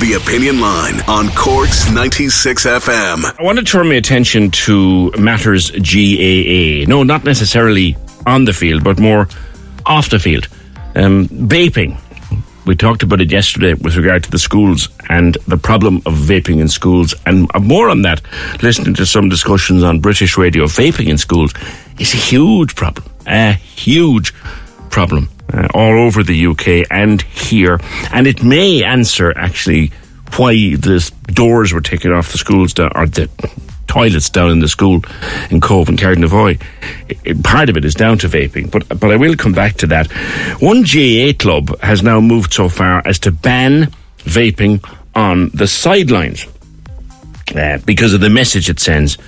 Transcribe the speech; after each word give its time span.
The 0.00 0.14
Opinion 0.14 0.60
Line 0.62 0.98
on 1.08 1.28
Corks 1.34 1.92
96 1.92 2.64
FM. 2.64 3.38
I 3.38 3.42
want 3.42 3.58
to 3.58 3.64
turn 3.64 3.86
my 3.88 3.96
attention 3.96 4.50
to 4.52 5.10
matters 5.18 5.70
GAA. 5.70 6.88
No, 6.88 7.02
not 7.02 7.24
necessarily 7.24 7.98
on 8.26 8.46
the 8.46 8.54
field, 8.54 8.82
but 8.82 8.98
more 8.98 9.28
off 9.84 10.08
the 10.08 10.18
field. 10.18 10.48
Um, 10.94 11.28
vaping. 11.28 12.00
We 12.64 12.76
talked 12.76 13.02
about 13.02 13.20
it 13.20 13.30
yesterday 13.30 13.74
with 13.74 13.94
regard 13.96 14.24
to 14.24 14.30
the 14.30 14.38
schools 14.38 14.88
and 15.10 15.36
the 15.46 15.58
problem 15.58 15.96
of 16.06 16.14
vaping 16.14 16.60
in 16.60 16.68
schools, 16.68 17.14
and 17.26 17.46
more 17.60 17.90
on 17.90 18.00
that. 18.02 18.22
Listening 18.62 18.94
to 18.94 19.04
some 19.04 19.28
discussions 19.28 19.82
on 19.82 20.00
British 20.00 20.38
radio, 20.38 20.64
vaping 20.64 21.08
in 21.08 21.18
schools 21.18 21.52
is 21.98 22.14
a 22.14 22.16
huge 22.16 22.74
problem. 22.74 23.06
A 23.26 23.52
huge 23.52 24.32
problem 24.88 25.28
uh, 25.52 25.68
all 25.74 25.98
over 26.00 26.22
the 26.22 26.46
UK 26.46 26.86
and 26.90 27.22
here. 27.22 27.80
And 28.12 28.26
it 28.26 28.42
may 28.42 28.82
answer 28.84 29.32
actually 29.36 29.92
why 30.36 30.52
the 30.52 31.10
doors 31.26 31.72
were 31.72 31.80
taken 31.80 32.12
off 32.12 32.32
the 32.32 32.38
schools 32.38 32.72
down, 32.72 32.92
or 32.94 33.06
the 33.06 33.28
toilets 33.86 34.30
down 34.30 34.50
in 34.52 34.60
the 34.60 34.68
school 34.68 35.02
in 35.50 35.60
Cobh 35.60 35.88
and 35.88 35.98
Carrignavoy. 35.98 36.60
Part 37.42 37.68
of 37.68 37.76
it 37.76 37.84
is 37.84 37.94
down 37.94 38.18
to 38.18 38.28
vaping, 38.28 38.70
but 38.70 38.88
but 38.88 39.10
I 39.10 39.16
will 39.16 39.36
come 39.36 39.52
back 39.52 39.76
to 39.78 39.86
that. 39.88 40.10
One 40.60 40.82
GAA 40.82 41.32
club 41.36 41.80
has 41.80 42.02
now 42.02 42.20
moved 42.20 42.52
so 42.52 42.68
far 42.68 43.02
as 43.04 43.18
to 43.20 43.32
ban 43.32 43.92
vaping 44.18 44.84
on 45.14 45.50
the 45.52 45.66
sidelines 45.66 46.46
uh, 47.56 47.78
because 47.84 48.14
of 48.14 48.20
the 48.20 48.30
message 48.30 48.70
it 48.70 48.78
sends 48.78 49.18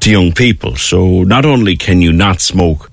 to 0.00 0.10
young 0.10 0.32
people. 0.32 0.76
So 0.76 1.24
not 1.24 1.44
only 1.44 1.76
can 1.76 2.00
you 2.00 2.12
not 2.12 2.40
smoke 2.40 2.87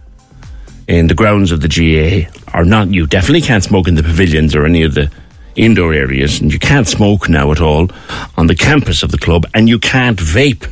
in 0.87 1.07
the 1.07 1.15
grounds 1.15 1.51
of 1.51 1.61
the 1.61 1.67
GA 1.67 2.27
are 2.53 2.65
not, 2.65 2.89
you 2.89 3.07
definitely 3.07 3.41
can't 3.41 3.63
smoke 3.63 3.87
in 3.87 3.95
the 3.95 4.03
pavilions 4.03 4.55
or 4.55 4.65
any 4.65 4.83
of 4.83 4.93
the 4.93 5.11
indoor 5.55 5.93
areas, 5.93 6.41
and 6.41 6.51
you 6.51 6.59
can't 6.59 6.87
smoke 6.87 7.29
now 7.29 7.51
at 7.51 7.61
all 7.61 7.89
on 8.37 8.47
the 8.47 8.55
campus 8.55 9.03
of 9.03 9.11
the 9.11 9.17
club, 9.17 9.45
and 9.53 9.69
you 9.69 9.79
can't 9.79 10.19
vape 10.19 10.71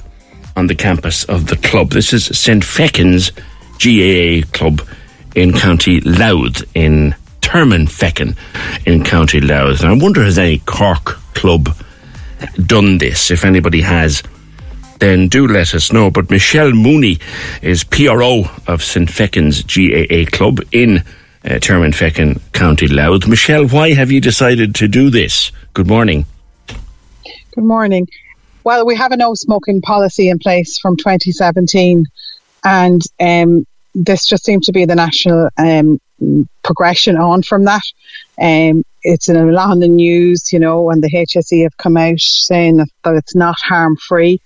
on 0.55 0.67
the 0.67 0.75
campus 0.75 1.23
of 1.25 1.47
the 1.47 1.55
club. 1.55 1.91
This 1.91 2.13
is 2.13 2.25
St. 2.37 2.63
Fechin's 2.63 3.31
GAA 3.79 4.47
club 4.55 4.87
in 5.35 5.53
County 5.53 5.99
Louth, 6.01 6.63
in 6.75 7.15
Termonfeckin 7.41 8.37
in 8.85 9.03
County 9.03 9.39
Louth. 9.39 9.81
And 9.81 9.89
I 9.89 10.03
wonder 10.03 10.23
has 10.23 10.37
any 10.37 10.59
Cork 10.59 11.17
club 11.33 11.69
done 12.65 12.97
this? 12.97 13.31
If 13.31 13.45
anybody 13.45 13.81
has, 13.81 14.23
then 14.99 15.27
do 15.27 15.47
let 15.47 15.73
us 15.73 15.91
know. 15.91 16.09
But 16.09 16.29
Michelle 16.29 16.71
Mooney 16.71 17.19
is 17.61 17.83
PRO 17.83 18.43
of 18.67 18.83
St. 18.83 19.09
Fechin's 19.09 19.63
GAA 19.63 20.29
club 20.35 20.59
in 20.71 20.99
uh, 21.45 21.59
Termonfeckin, 21.59 22.39
County 22.53 22.87
Louth. 22.87 23.27
Michelle, 23.27 23.67
why 23.67 23.93
have 23.93 24.11
you 24.11 24.21
decided 24.21 24.75
to 24.75 24.87
do 24.87 25.09
this? 25.09 25.51
Good 25.73 25.87
morning. 25.87 26.25
Good 27.55 27.65
morning. 27.65 28.07
Well, 28.63 28.85
we 28.85 28.95
have 28.95 29.11
a 29.11 29.17
no 29.17 29.33
smoking 29.33 29.81
policy 29.81 30.29
in 30.29 30.39
place 30.39 30.79
from 30.79 30.95
2017, 30.95 32.05
and 32.63 33.01
um, 33.19 33.67
this 33.93 34.25
just 34.25 34.45
seems 34.45 34.65
to 34.67 34.71
be 34.71 34.85
the 34.85 34.95
national 34.95 35.49
um, 35.57 35.99
progression 36.63 37.17
on 37.17 37.43
from 37.43 37.65
that. 37.65 37.83
Um, 38.41 38.83
it's 39.01 39.27
in 39.27 39.35
a 39.35 39.45
lot 39.51 39.71
on 39.71 39.79
the 39.79 39.87
news, 39.87 40.53
you 40.53 40.59
know, 40.59 40.89
and 40.89 41.03
the 41.03 41.11
HSE 41.11 41.63
have 41.63 41.77
come 41.77 41.97
out 41.97 42.19
saying 42.19 42.77
that, 42.77 42.87
that 43.03 43.15
it's 43.15 43.35
not 43.35 43.55
harm 43.59 43.97
free. 43.97 44.39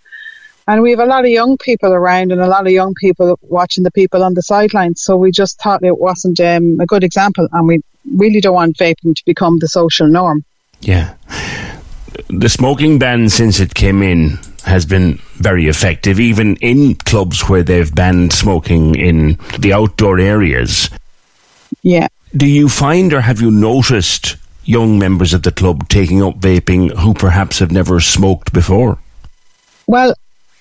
And 0.67 0.81
we 0.81 0.91
have 0.91 0.99
a 0.99 1.05
lot 1.05 1.23
of 1.23 1.31
young 1.31 1.57
people 1.57 1.93
around 1.93 2.31
and 2.31 2.41
a 2.41 2.47
lot 2.47 2.67
of 2.67 2.73
young 2.73 2.93
people 2.93 3.39
watching 3.41 3.83
the 3.83 3.91
people 3.91 4.23
on 4.23 4.33
the 4.33 4.41
sidelines. 4.41 5.01
So 5.01 5.15
we 5.15 5.31
just 5.31 5.61
thought 5.61 5.83
it 5.83 5.97
wasn't 5.97 6.39
um, 6.41 6.79
a 6.81 6.85
good 6.85 7.05
example. 7.05 7.47
And 7.53 7.67
we 7.67 7.81
really 8.15 8.41
don't 8.41 8.53
want 8.53 8.77
vaping 8.77 9.15
to 9.15 9.25
become 9.25 9.59
the 9.59 9.67
social 9.69 10.07
norm. 10.07 10.43
Yeah. 10.81 11.15
The 12.29 12.49
smoking 12.49 12.99
ban 12.99 13.29
since 13.29 13.59
it 13.59 13.73
came 13.73 14.03
in 14.03 14.39
has 14.65 14.85
been 14.85 15.19
very 15.35 15.67
effective, 15.67 16.19
even 16.19 16.57
in 16.57 16.95
clubs 16.95 17.47
where 17.47 17.63
they've 17.63 17.93
banned 17.93 18.33
smoking 18.33 18.95
in 18.95 19.39
the 19.57 19.71
outdoor 19.71 20.19
areas. 20.19 20.89
Yeah. 21.81 22.07
Do 22.35 22.45
you 22.45 22.67
find 22.67 23.13
or 23.13 23.21
have 23.21 23.39
you 23.39 23.49
noticed 23.51 24.35
young 24.65 24.99
members 24.99 25.33
of 25.33 25.43
the 25.43 25.51
club 25.51 25.87
taking 25.87 26.21
up 26.21 26.39
vaping 26.39 26.91
who 26.97 27.13
perhaps 27.13 27.59
have 27.59 27.71
never 27.71 28.01
smoked 28.01 28.51
before? 28.51 28.99
Well, 29.87 30.13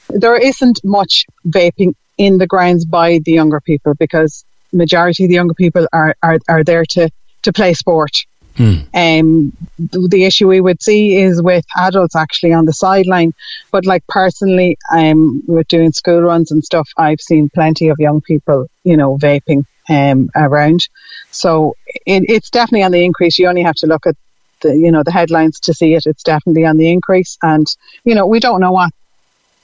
there 0.09 0.37
isn't 0.37 0.81
much 0.85 1.27
vaping 1.47 1.95
in 2.19 2.39
the 2.39 2.47
grounds 2.47 2.85
by 2.85 3.21
the 3.25 3.33
younger 3.33 3.61
people 3.61 3.95
because 3.95 4.45
majority 4.73 5.25
of 5.25 5.29
the 5.29 5.35
younger 5.35 5.55
people 5.55 5.87
are, 5.93 6.17
are, 6.23 6.39
are 6.49 6.65
there 6.65 6.85
to, 6.85 7.11
to 7.43 7.53
play 7.53 7.75
sport. 7.75 8.13
Hmm. 8.57 8.75
Um, 8.95 9.53
the, 9.79 10.25
issue 10.25 10.49
we 10.49 10.63
would 10.63 10.83
see 10.83 11.19
is 11.19 11.43
with 11.43 11.67
adults 11.77 12.17
actually 12.17 12.55
on 12.55 12.65
the 12.65 12.73
sideline. 12.73 13.35
But 13.71 13.85
like 13.85 14.07
personally, 14.07 14.79
um, 14.91 15.43
with 15.47 15.69
doing 15.69 15.93
school 15.93 16.23
runs 16.23 16.51
and 16.51 16.65
stuff, 16.65 16.89
I've 16.97 17.21
seen 17.21 17.51
plenty 17.51 17.89
of 17.89 17.99
young 17.99 18.23
people, 18.23 18.69
you 18.83 18.97
know, 18.97 19.19
vaping 19.19 19.67
um, 19.91 20.31
around. 20.35 20.89
So 21.31 21.77
it, 22.07 22.25
it's 22.31 22.49
definitely 22.49 22.85
on 22.85 22.93
the 22.93 23.05
increase. 23.05 23.39
You 23.39 23.49
only 23.49 23.63
have 23.63 23.77
to 23.77 23.87
look 23.87 24.07
at 24.07 24.17
the, 24.63 24.75
you 24.75 24.91
know, 24.91 25.03
the 25.03 25.13
headlines 25.13 25.61
to 25.61 25.75
see 25.75 25.95
it. 25.95 26.07
It's 26.07 26.23
definitely 26.23 26.65
on 26.65 26.79
the 26.79 26.91
increase. 26.91 27.37
And, 27.43 27.67
you 28.05 28.15
know, 28.15 28.27
we 28.27 28.41
don't 28.41 28.63
know 28.63 28.73
what 28.73 28.91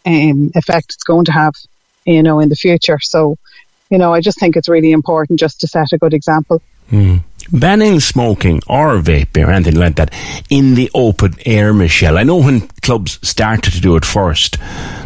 um, 0.07 0.51
effect 0.55 0.95
it's 0.95 1.05
going 1.05 1.25
to 1.27 1.33
have, 1.33 1.55
you 2.05 2.23
know, 2.23 2.41
in 2.41 2.49
the 2.49 2.57
future. 2.57 2.99
So, 3.01 3.37
you 3.91 3.99
know, 3.99 4.13
I 4.13 4.21
just 4.21 4.39
think 4.39 4.57
it's 4.57 4.69
really 4.69 4.93
important 4.93 5.39
just 5.39 5.61
to 5.61 5.69
set 5.69 5.93
a 5.93 5.99
good 5.99 6.15
example. 6.15 6.63
Mm. 6.91 7.23
Banning 7.51 8.01
smoking 8.01 8.61
or 8.69 8.99
vaping 8.99 9.47
or 9.47 9.51
anything 9.51 9.77
like 9.77 9.97
that 9.97 10.15
in 10.49 10.75
the 10.75 10.91
open 10.95 11.35
air, 11.45 11.75
Michelle. 11.75 12.19
I 12.19 12.23
know 12.23 12.37
when 12.37 12.61
clubs 12.83 13.19
started 13.27 13.73
to 13.73 13.81
do 13.81 13.97
it 13.97 14.05
first, 14.05 14.59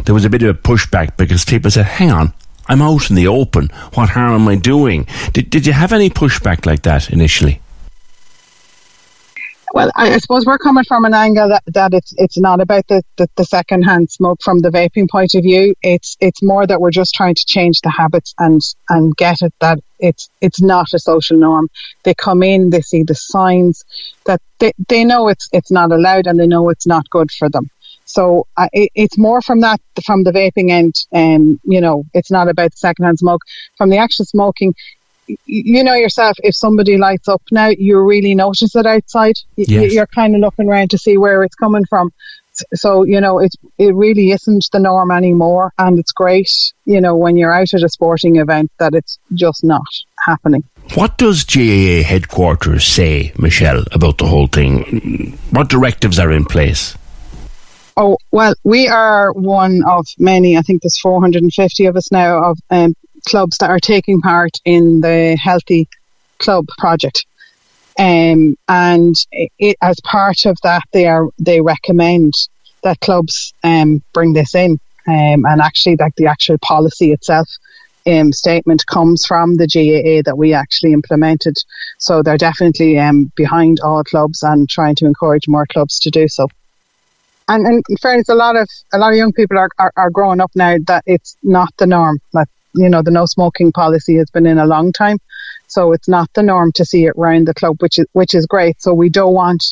there 0.05 0.13
was 0.13 0.25
a 0.25 0.29
bit 0.29 0.43
of 0.43 0.55
a 0.55 0.59
pushback 0.59 1.17
because 1.17 1.45
people 1.45 1.71
said, 1.71 1.85
hang 1.85 2.11
on, 2.11 2.33
I'm 2.67 2.81
out 2.81 3.09
in 3.09 3.15
the 3.15 3.27
open. 3.27 3.69
What 3.93 4.09
harm 4.09 4.41
am 4.41 4.47
I 4.47 4.55
doing? 4.55 5.07
Did, 5.33 5.49
did 5.49 5.65
you 5.65 5.73
have 5.73 5.93
any 5.93 6.09
pushback 6.09 6.65
like 6.65 6.83
that 6.83 7.09
initially? 7.09 7.59
Well, 9.73 9.91
I, 9.95 10.13
I 10.13 10.17
suppose 10.17 10.45
we're 10.45 10.57
coming 10.57 10.85
from 10.85 11.05
an 11.05 11.13
angle 11.13 11.49
that, 11.49 11.63
that 11.67 11.93
it's 11.93 12.13
it's 12.17 12.37
not 12.37 12.61
about 12.61 12.87
the, 12.87 13.03
the, 13.17 13.27
the 13.35 14.07
smoke 14.09 14.39
from 14.41 14.59
the 14.59 14.69
vaping 14.69 15.09
point 15.09 15.35
of 15.35 15.43
view. 15.43 15.75
It's 15.81 16.15
it's 16.21 16.41
more 16.41 16.65
that 16.65 16.79
we're 16.79 16.91
just 16.91 17.13
trying 17.13 17.35
to 17.35 17.45
change 17.45 17.81
the 17.81 17.89
habits 17.89 18.33
and 18.39 18.61
and 18.89 19.15
get 19.15 19.41
it 19.41 19.53
that 19.59 19.79
it's 19.99 20.29
it's 20.41 20.61
not 20.61 20.87
a 20.93 20.99
social 20.99 21.37
norm. 21.37 21.69
They 22.03 22.13
come 22.13 22.43
in, 22.43 22.69
they 22.69 22.81
see 22.81 23.03
the 23.03 23.15
signs 23.15 23.83
that 24.25 24.41
they, 24.59 24.71
they 24.87 25.03
know 25.03 25.27
it's 25.27 25.49
it's 25.51 25.71
not 25.71 25.91
allowed 25.91 26.27
and 26.27 26.39
they 26.39 26.47
know 26.47 26.69
it's 26.69 26.87
not 26.87 27.09
good 27.09 27.31
for 27.31 27.49
them. 27.49 27.69
So 28.05 28.47
uh, 28.55 28.69
it, 28.71 28.89
it's 28.95 29.17
more 29.17 29.41
from 29.41 29.59
that, 29.61 29.81
from 30.05 30.23
the 30.23 30.31
vaping 30.31 30.71
end. 30.71 30.95
Um, 31.13 31.59
you 31.65 31.81
know, 31.81 32.05
it's 32.13 32.31
not 32.31 32.47
about 32.47 32.77
secondhand 32.77 33.19
smoke. 33.19 33.41
From 33.77 33.89
the 33.89 33.97
actual 33.97 34.23
smoking, 34.25 34.75
you 35.45 35.83
know 35.83 35.93
yourself, 35.93 36.37
if 36.39 36.55
somebody 36.55 36.97
lights 36.97 37.27
up 37.27 37.41
now, 37.51 37.67
you 37.67 37.99
really 37.99 38.35
notice 38.35 38.75
it 38.75 38.85
outside. 38.85 39.35
Yes. 39.55 39.93
You're 39.93 40.07
kind 40.07 40.35
of 40.35 40.41
looking 40.41 40.69
around 40.69 40.91
to 40.91 40.97
see 40.97 41.17
where 41.17 41.43
it's 41.43 41.55
coming 41.55 41.85
from. 41.85 42.11
So, 42.73 43.03
you 43.03 43.21
know, 43.21 43.39
it, 43.39 43.53
it 43.77 43.93
really 43.93 44.31
isn't 44.31 44.67
the 44.71 44.79
norm 44.79 45.11
anymore. 45.11 45.73
And 45.77 45.99
it's 45.99 46.11
great, 46.11 46.49
you 46.85 46.99
know, 46.99 47.15
when 47.15 47.37
you're 47.37 47.53
out 47.53 47.73
at 47.73 47.83
a 47.83 47.89
sporting 47.89 48.37
event 48.37 48.71
that 48.79 48.95
it's 48.95 49.19
just 49.33 49.63
not 49.63 49.85
happening. 50.25 50.63
What 50.95 51.17
does 51.17 51.43
GAA 51.43 52.03
headquarters 52.03 52.85
say, 52.85 53.33
Michelle, 53.37 53.83
about 53.91 54.17
the 54.17 54.25
whole 54.25 54.47
thing? 54.47 55.37
What 55.51 55.69
directives 55.69 56.17
are 56.17 56.31
in 56.31 56.45
place? 56.45 56.97
Oh, 57.95 58.17
well, 58.31 58.53
we 58.63 58.87
are 58.87 59.31
one 59.33 59.81
of 59.87 60.05
many, 60.19 60.55
I 60.55 60.61
think 60.61 60.83
there's 60.83 60.99
450 60.99 61.85
of 61.87 61.95
us 61.95 62.11
now, 62.11 62.51
of 62.51 62.59
um, 62.69 62.95
clubs 63.27 63.57
that 63.57 63.69
are 63.69 63.79
taking 63.79 64.21
part 64.21 64.51
in 64.65 65.01
the 65.01 65.37
Healthy 65.41 65.87
Club 66.39 66.65
project. 66.77 67.25
Um, 67.99 68.55
and 68.67 69.15
it, 69.31 69.75
as 69.81 69.99
part 70.03 70.45
of 70.45 70.57
that, 70.63 70.83
they 70.93 71.07
are 71.07 71.29
they 71.39 71.61
recommend 71.61 72.33
that 72.83 72.99
clubs 72.99 73.53
um, 73.63 74.03
bring 74.13 74.33
this 74.33 74.55
in. 74.55 74.79
Um, 75.07 75.45
and 75.45 75.61
actually, 75.61 75.95
like 75.97 76.15
the 76.15 76.27
actual 76.27 76.57
policy 76.59 77.11
itself 77.11 77.49
um, 78.05 78.31
statement 78.31 78.85
comes 78.85 79.25
from 79.25 79.55
the 79.55 79.67
GAA 79.67 80.21
that 80.25 80.37
we 80.37 80.53
actually 80.53 80.93
implemented. 80.93 81.55
So 81.97 82.21
they're 82.21 82.37
definitely 82.37 82.99
um, 82.99 83.31
behind 83.35 83.79
all 83.79 84.03
clubs 84.03 84.43
and 84.43 84.69
trying 84.69 84.95
to 84.95 85.05
encourage 85.05 85.47
more 85.47 85.65
clubs 85.65 85.99
to 86.01 86.11
do 86.11 86.27
so 86.27 86.47
and, 87.47 87.65
and 87.65 87.83
in 87.89 87.97
fairness, 87.97 88.29
a 88.29 88.35
lot 88.35 88.55
of 88.55 88.67
a 88.93 88.97
lot 88.97 89.11
of 89.11 89.17
young 89.17 89.31
people 89.31 89.57
are, 89.57 89.69
are, 89.79 89.93
are 89.95 90.09
growing 90.09 90.41
up 90.41 90.51
now 90.55 90.77
that 90.87 91.03
it's 91.05 91.37
not 91.43 91.73
the 91.77 91.87
norm. 91.87 92.19
That 92.33 92.49
you 92.73 92.89
know 92.89 93.01
the 93.01 93.11
no 93.11 93.25
smoking 93.25 93.71
policy 93.71 94.17
has 94.17 94.29
been 94.29 94.45
in 94.45 94.57
a 94.57 94.65
long 94.65 94.91
time, 94.91 95.17
so 95.67 95.91
it's 95.91 96.07
not 96.07 96.31
the 96.33 96.43
norm 96.43 96.71
to 96.73 96.85
see 96.85 97.05
it 97.05 97.13
round 97.15 97.47
the 97.47 97.53
club, 97.53 97.77
which 97.81 97.97
is 97.99 98.05
which 98.13 98.33
is 98.33 98.45
great. 98.45 98.81
So 98.81 98.93
we 98.93 99.09
don't 99.09 99.33
want 99.33 99.63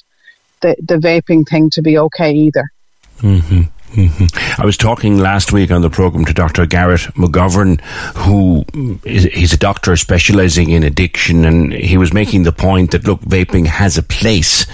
the 0.62 0.76
the 0.80 0.96
vaping 0.96 1.48
thing 1.48 1.70
to 1.72 1.82
be 1.82 1.98
okay 1.98 2.32
either. 2.34 2.72
Mm-hmm. 3.20 3.62
Mm-hmm. 3.96 4.62
I 4.62 4.66
was 4.66 4.76
talking 4.76 5.20
last 5.20 5.54
week 5.54 5.72
on 5.72 5.82
the 5.82 5.90
program 5.90 6.26
to 6.26 6.34
Dr. 6.34 6.66
Garrett 6.66 7.02
McGovern, 7.16 7.80
who 8.18 8.66
is 9.06 9.24
he's 9.24 9.54
a 9.54 9.58
doctor 9.58 9.96
specializing 9.96 10.70
in 10.70 10.84
addiction, 10.84 11.46
and 11.46 11.72
he 11.72 11.98
was 11.98 12.12
making 12.12 12.44
the 12.44 12.52
point 12.52 12.92
that 12.92 13.08
look, 13.08 13.22
vaping 13.22 13.66
has 13.68 13.98
a 13.98 14.04
place 14.04 14.66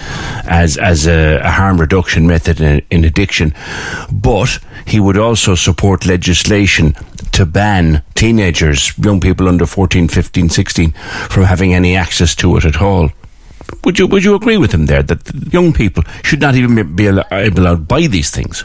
as 0.44 0.76
as 0.76 1.06
a, 1.06 1.36
a 1.36 1.50
harm 1.50 1.80
reduction 1.80 2.26
method 2.26 2.60
in, 2.60 2.82
in 2.90 3.04
addiction, 3.04 3.54
but 4.10 4.58
he 4.86 4.98
would 4.98 5.16
also 5.16 5.54
support 5.54 6.04
legislation 6.04 6.94
to 7.30 7.46
ban 7.46 8.02
teenagers, 8.16 8.96
young 8.98 9.20
people 9.20 9.48
under 9.48 9.66
14, 9.66 10.08
15, 10.08 10.48
16, 10.48 10.90
from 11.30 11.44
having 11.44 11.74
any 11.74 11.94
access 11.94 12.34
to 12.34 12.56
it 12.56 12.64
at 12.64 12.82
all. 12.82 13.08
Would 13.84 14.00
you 14.00 14.08
would 14.08 14.24
you 14.24 14.34
agree 14.34 14.58
with 14.58 14.72
him 14.72 14.86
there 14.86 15.04
that 15.04 15.52
young 15.52 15.72
people 15.72 16.02
should 16.24 16.40
not 16.40 16.56
even 16.56 16.96
be 16.96 17.06
allowed, 17.06 17.32
allowed 17.32 17.76
to 17.76 17.82
buy 17.82 18.08
these 18.08 18.30
things? 18.30 18.64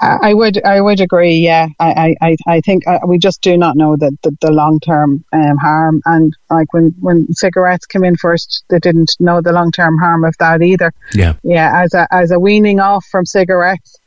I 0.00 0.34
would, 0.34 0.62
I 0.64 0.80
would 0.80 1.00
agree. 1.00 1.36
Yeah, 1.36 1.68
I, 1.78 2.14
I, 2.20 2.36
I 2.46 2.60
think 2.60 2.86
uh, 2.86 2.98
we 3.06 3.18
just 3.18 3.40
do 3.40 3.56
not 3.56 3.76
know 3.76 3.96
the, 3.96 4.16
the, 4.22 4.36
the 4.40 4.52
long 4.52 4.80
term 4.80 5.24
um, 5.32 5.56
harm. 5.56 6.02
And 6.04 6.36
like 6.50 6.72
when, 6.72 6.94
when 7.00 7.32
cigarettes 7.32 7.86
came 7.86 8.04
in 8.04 8.16
first, 8.16 8.64
they 8.68 8.78
didn't 8.78 9.16
know 9.20 9.40
the 9.40 9.52
long 9.52 9.72
term 9.72 9.98
harm 9.98 10.24
of 10.24 10.34
that 10.38 10.62
either. 10.62 10.92
Yeah, 11.12 11.34
yeah. 11.42 11.82
As 11.82 11.94
a 11.94 12.06
as 12.10 12.30
a 12.30 12.38
weaning 12.38 12.80
off 12.80 13.06
from 13.06 13.26
cigarettes, 13.26 13.98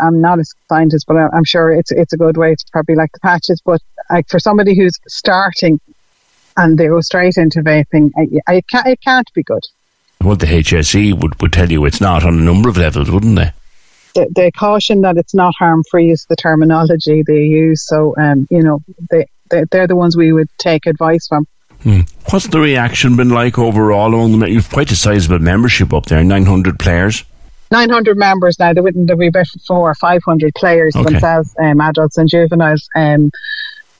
I'm 0.00 0.20
not 0.20 0.38
a 0.38 0.44
scientist, 0.68 1.06
but 1.06 1.16
I'm 1.16 1.44
sure 1.44 1.72
it's 1.72 1.92
it's 1.92 2.12
a 2.12 2.18
good 2.18 2.36
way. 2.36 2.52
It's 2.52 2.64
probably 2.64 2.94
like 2.94 3.12
the 3.12 3.20
patches, 3.20 3.60
but 3.64 3.80
like 4.10 4.28
for 4.28 4.38
somebody 4.38 4.76
who's 4.76 4.98
starting 5.06 5.80
and 6.56 6.76
they 6.76 6.88
go 6.88 7.00
straight 7.00 7.36
into 7.36 7.62
vaping, 7.62 8.10
I, 8.16 8.54
I 8.56 8.60
can't, 8.62 8.86
it 8.86 9.00
can't 9.00 9.32
be 9.32 9.42
good. 9.42 9.62
Well, 10.20 10.36
the 10.36 10.46
HSE 10.46 11.14
would, 11.14 11.40
would 11.40 11.52
tell 11.52 11.70
you 11.70 11.84
it's 11.84 12.00
not 12.00 12.24
on 12.24 12.34
a 12.34 12.42
number 12.42 12.68
of 12.68 12.76
levels, 12.76 13.10
wouldn't 13.10 13.36
they? 13.36 13.52
The, 14.18 14.32
they 14.34 14.50
caution 14.50 15.02
that 15.02 15.16
it's 15.16 15.34
not 15.34 15.54
harm 15.58 15.82
free 15.90 16.10
is 16.10 16.26
the 16.28 16.36
terminology 16.36 17.22
they 17.26 17.42
use. 17.44 17.86
So, 17.86 18.14
um, 18.18 18.46
you 18.50 18.62
know, 18.62 18.82
they, 19.10 19.26
they, 19.50 19.64
they're 19.70 19.86
the 19.86 19.96
ones 19.96 20.16
we 20.16 20.32
would 20.32 20.48
take 20.58 20.86
advice 20.86 21.28
from. 21.28 21.46
Hmm. 21.82 22.00
What's 22.30 22.48
the 22.48 22.58
reaction 22.58 23.16
been 23.16 23.30
like 23.30 23.58
overall 23.58 24.12
among 24.12 24.40
them? 24.40 24.48
You've 24.48 24.70
quite 24.70 24.90
a 24.90 24.96
sizable 24.96 25.38
membership 25.38 25.92
up 25.92 26.06
there, 26.06 26.24
900 26.24 26.78
players. 26.78 27.24
900 27.70 28.16
members 28.16 28.58
now. 28.58 28.72
There 28.72 28.82
wouldn't 28.82 29.06
there 29.06 29.16
be 29.16 29.28
about 29.28 29.46
four 29.66 29.90
or 29.90 29.94
500 29.94 30.54
players 30.54 30.96
okay. 30.96 31.04
themselves, 31.04 31.54
um, 31.62 31.80
adults 31.80 32.18
and 32.18 32.28
juveniles. 32.28 32.88
Um, 32.96 33.30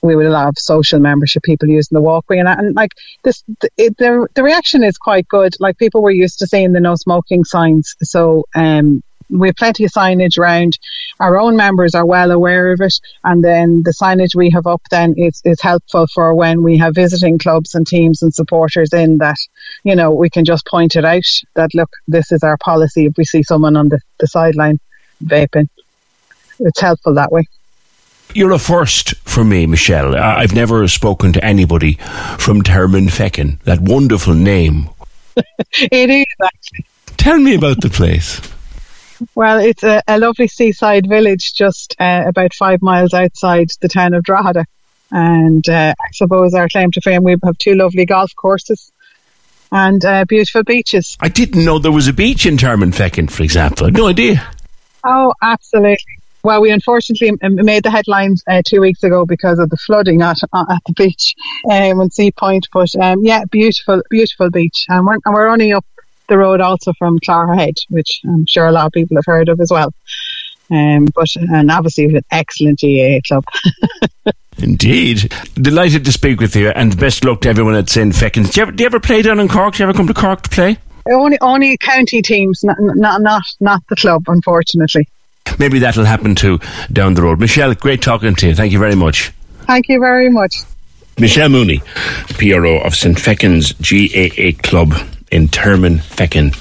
we 0.01 0.15
would 0.15 0.25
have 0.25 0.55
social 0.57 0.99
membership 0.99 1.43
people 1.43 1.67
using 1.67 1.95
the 1.95 2.01
walkway 2.01 2.37
and, 2.37 2.47
and 2.47 2.75
like 2.75 2.91
this 3.23 3.43
the, 3.59 3.69
the, 3.77 4.27
the 4.33 4.43
reaction 4.43 4.81
is 4.81 4.97
quite 4.97 5.27
good 5.27 5.53
like 5.59 5.77
people 5.77 6.01
were 6.01 6.09
used 6.09 6.39
to 6.39 6.47
seeing 6.47 6.71
the 6.71 6.79
no 6.79 6.95
smoking 6.95 7.43
signs 7.43 7.95
so 8.01 8.45
um 8.55 9.03
we 9.29 9.47
have 9.47 9.55
plenty 9.55 9.85
of 9.85 9.91
signage 9.91 10.37
around. 10.37 10.77
Our 11.19 11.39
own 11.39 11.55
members 11.55 11.95
are 11.95 12.05
well 12.05 12.31
aware 12.31 12.71
of 12.71 12.81
it, 12.81 12.93
and 13.23 13.43
then 13.43 13.83
the 13.83 13.91
signage 13.91 14.35
we 14.35 14.49
have 14.51 14.67
up 14.67 14.81
then 14.89 15.15
is, 15.17 15.41
is 15.45 15.61
helpful 15.61 16.07
for 16.13 16.33
when 16.33 16.63
we 16.63 16.77
have 16.77 16.95
visiting 16.95 17.37
clubs 17.37 17.75
and 17.75 17.85
teams 17.85 18.21
and 18.21 18.33
supporters 18.33 18.93
in 18.93 19.17
that, 19.19 19.37
you 19.83 19.95
know, 19.95 20.11
we 20.11 20.29
can 20.29 20.45
just 20.45 20.65
point 20.65 20.95
it 20.95 21.05
out 21.05 21.23
that 21.55 21.73
look, 21.73 21.89
this 22.07 22.31
is 22.31 22.43
our 22.43 22.57
policy 22.57 23.05
if 23.05 23.13
we 23.17 23.25
see 23.25 23.43
someone 23.43 23.75
on 23.75 23.89
the, 23.89 23.99
the 24.19 24.27
sideline 24.27 24.79
vaping. 25.23 25.69
It's 26.59 26.79
helpful 26.79 27.13
that 27.15 27.31
way. 27.31 27.47
You're 28.33 28.51
a 28.51 28.59
first 28.59 29.15
for 29.27 29.43
me, 29.43 29.65
Michelle. 29.65 30.15
I've 30.15 30.53
never 30.53 30.87
spoken 30.87 31.33
to 31.33 31.43
anybody 31.43 31.93
from 32.37 32.61
Termonfeckin, 32.61 33.59
that 33.63 33.79
wonderful 33.79 34.35
name. 34.35 34.89
it 35.73 36.09
is 36.09 36.25
actually. 36.43 36.85
Tell 37.17 37.39
me 37.39 37.55
about 37.55 37.81
the 37.81 37.89
place. 37.89 38.39
Well, 39.35 39.59
it's 39.59 39.83
a, 39.83 40.01
a 40.07 40.19
lovely 40.19 40.47
seaside 40.47 41.07
village 41.07 41.53
just 41.53 41.95
uh, 41.99 42.23
about 42.27 42.53
five 42.53 42.81
miles 42.81 43.13
outside 43.13 43.69
the 43.81 43.89
town 43.89 44.13
of 44.13 44.23
Drogheda. 44.23 44.65
And 45.11 45.67
uh, 45.67 45.93
I 45.99 46.11
suppose 46.13 46.53
our 46.53 46.69
claim 46.69 46.91
to 46.91 47.01
fame, 47.01 47.23
we 47.23 47.35
have 47.43 47.57
two 47.57 47.75
lovely 47.75 48.05
golf 48.05 48.31
courses 48.35 48.91
and 49.71 50.03
uh, 50.05 50.25
beautiful 50.25 50.63
beaches. 50.63 51.17
I 51.19 51.29
didn't 51.29 51.65
know 51.65 51.79
there 51.79 51.91
was 51.91 52.07
a 52.07 52.13
beach 52.13 52.45
in 52.45 52.57
Termonfeckin, 52.57 53.29
for 53.29 53.43
example. 53.43 53.85
I 53.85 53.87
had 53.89 53.97
no 53.97 54.07
idea. 54.07 54.47
Oh, 55.03 55.33
absolutely. 55.41 55.97
Well, 56.41 56.61
we 56.61 56.71
unfortunately 56.71 57.37
made 57.41 57.83
the 57.83 57.91
headlines 57.91 58.43
uh, 58.47 58.61
two 58.65 58.79
weeks 58.79 59.03
ago 59.03 59.25
because 59.25 59.59
of 59.59 59.69
the 59.69 59.77
flooding 59.77 60.21
at 60.21 60.37
at 60.53 60.81
the 60.85 60.93
beach 60.95 61.35
um, 61.69 61.99
in 61.99 62.09
Seapoint. 62.09 62.63
But 62.71 62.95
um, 62.95 63.25
yeah, 63.25 63.43
beautiful, 63.51 64.01
beautiful 64.09 64.49
beach, 64.49 64.85
and 64.87 65.05
we're, 65.05 65.17
and 65.25 65.33
we're 65.33 65.47
only 65.47 65.73
up 65.73 65.85
the 66.29 66.37
road 66.37 66.61
also 66.61 66.93
from 66.93 67.19
Clogherhead, 67.19 67.75
which 67.89 68.21
I'm 68.25 68.45
sure 68.45 68.67
a 68.67 68.71
lot 68.71 68.87
of 68.87 68.91
people 68.93 69.17
have 69.17 69.25
heard 69.25 69.49
of 69.49 69.59
as 69.59 69.71
well. 69.71 69.93
Um, 70.71 71.05
but 71.15 71.27
and 71.35 71.71
obviously 71.71 72.05
an 72.05 72.21
excellent 72.31 72.79
GAA 72.79 73.19
club. 73.27 73.43
Indeed. 74.61 75.33
Delighted 75.55 76.05
to 76.05 76.11
speak 76.11 76.39
with 76.39 76.55
you 76.55 76.69
and 76.69 76.97
best 76.97 77.23
luck 77.23 77.41
to 77.41 77.49
everyone 77.49 77.75
at 77.75 77.89
St. 77.89 78.13
Fechin's. 78.13 78.51
Do 78.51 78.59
you, 78.59 78.61
ever, 78.63 78.71
do 78.71 78.83
you 78.83 78.85
ever 78.85 78.99
play 78.99 79.21
down 79.21 79.39
in 79.39 79.47
Cork? 79.47 79.75
Do 79.75 79.83
you 79.83 79.89
ever 79.89 79.97
come 79.97 80.07
to 80.07 80.13
Cork 80.13 80.43
to 80.43 80.49
play? 80.49 80.77
Only 81.11 81.39
only 81.41 81.77
county 81.77 82.21
teams, 82.21 82.63
not 82.63 82.77
not 82.79 83.21
not, 83.21 83.41
not 83.59 83.81
the 83.89 83.95
club, 83.95 84.25
unfortunately. 84.27 85.07
Maybe 85.57 85.79
that'll 85.79 86.05
happen 86.05 86.35
too 86.35 86.59
down 86.91 87.15
the 87.15 87.23
road. 87.23 87.39
Michelle, 87.39 87.73
great 87.73 88.01
talking 88.01 88.35
to 88.35 88.47
you. 88.47 88.55
Thank 88.55 88.73
you 88.73 88.79
very 88.79 88.95
much. 88.95 89.31
Thank 89.61 89.87
you 89.87 89.99
very 89.99 90.29
much. 90.29 90.57
Michelle 91.17 91.49
Mooney, 91.49 91.81
PRO 92.37 92.79
of 92.79 92.95
St. 92.95 93.17
Fechin's 93.17 93.73
GAA 93.73 94.61
Club 94.61 94.93
in 95.31 95.47
Termonfeckin, 95.47 96.57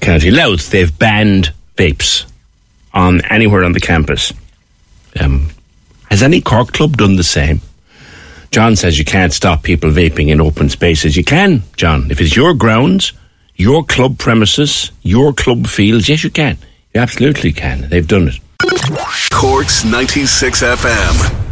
County 0.00 0.30
Louth. 0.30 0.70
They've 0.70 0.96
banned 0.98 1.52
vapes 1.76 2.24
on 2.92 3.20
anywhere 3.26 3.64
on 3.64 3.72
the 3.72 3.80
campus. 3.80 4.32
Um, 5.20 5.50
has 6.10 6.22
any 6.22 6.40
Cork 6.40 6.72
club 6.72 6.96
done 6.96 7.16
the 7.16 7.24
same? 7.24 7.60
John 8.50 8.76
says 8.76 8.98
you 8.98 9.04
can't 9.04 9.32
stop 9.32 9.62
people 9.62 9.90
vaping 9.90 10.28
in 10.28 10.40
open 10.40 10.68
spaces. 10.68 11.16
You 11.16 11.24
can, 11.24 11.62
John. 11.76 12.10
If 12.10 12.20
it's 12.20 12.36
your 12.36 12.54
grounds, 12.54 13.12
your 13.56 13.84
club 13.84 14.18
premises, 14.18 14.92
your 15.02 15.32
club 15.32 15.66
fields, 15.66 16.08
yes, 16.08 16.24
you 16.24 16.30
can. 16.30 16.56
You 16.94 17.00
absolutely 17.00 17.52
can. 17.52 17.88
They've 17.88 18.06
done 18.06 18.28
it. 18.28 18.40
Corks 19.30 19.84
96 19.84 20.62
FM. 20.62 21.45